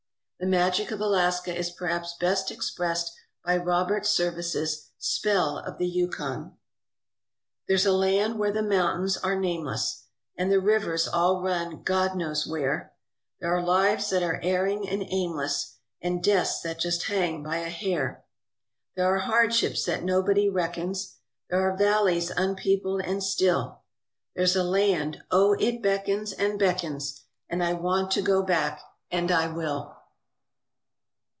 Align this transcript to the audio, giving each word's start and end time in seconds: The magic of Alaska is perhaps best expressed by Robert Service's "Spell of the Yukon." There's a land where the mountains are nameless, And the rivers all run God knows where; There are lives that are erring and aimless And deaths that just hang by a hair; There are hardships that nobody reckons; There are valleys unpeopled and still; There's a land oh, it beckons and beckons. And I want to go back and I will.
The 0.43 0.47
magic 0.47 0.89
of 0.89 0.99
Alaska 0.99 1.55
is 1.55 1.69
perhaps 1.69 2.15
best 2.19 2.49
expressed 2.49 3.13
by 3.45 3.57
Robert 3.57 4.07
Service's 4.07 4.87
"Spell 4.97 5.59
of 5.59 5.77
the 5.77 5.85
Yukon." 5.85 6.57
There's 7.67 7.85
a 7.85 7.91
land 7.91 8.39
where 8.39 8.51
the 8.51 8.63
mountains 8.63 9.17
are 9.17 9.39
nameless, 9.39 10.05
And 10.35 10.51
the 10.51 10.59
rivers 10.59 11.07
all 11.07 11.43
run 11.43 11.83
God 11.83 12.15
knows 12.15 12.47
where; 12.47 12.91
There 13.39 13.53
are 13.55 13.61
lives 13.61 14.09
that 14.09 14.23
are 14.23 14.39
erring 14.41 14.89
and 14.89 15.05
aimless 15.11 15.75
And 16.01 16.23
deaths 16.23 16.59
that 16.61 16.79
just 16.79 17.03
hang 17.03 17.43
by 17.43 17.57
a 17.57 17.69
hair; 17.69 18.23
There 18.95 19.05
are 19.13 19.19
hardships 19.19 19.85
that 19.85 20.03
nobody 20.03 20.49
reckons; 20.49 21.17
There 21.51 21.59
are 21.61 21.77
valleys 21.77 22.31
unpeopled 22.31 23.01
and 23.05 23.23
still; 23.23 23.81
There's 24.35 24.55
a 24.55 24.63
land 24.63 25.21
oh, 25.29 25.53
it 25.59 25.83
beckons 25.83 26.33
and 26.33 26.57
beckons. 26.57 27.25
And 27.47 27.63
I 27.63 27.73
want 27.73 28.09
to 28.13 28.23
go 28.23 28.41
back 28.41 28.81
and 29.11 29.31
I 29.31 29.45
will. 29.47 29.97